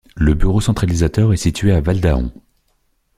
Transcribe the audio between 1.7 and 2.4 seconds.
à Valdahon.